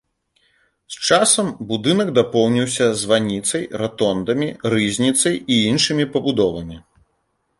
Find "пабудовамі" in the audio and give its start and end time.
6.17-6.77